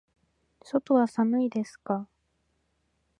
[0.63, 2.07] 外は寒いですか。